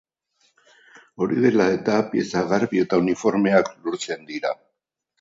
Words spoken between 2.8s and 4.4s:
eta uniformeak lortzen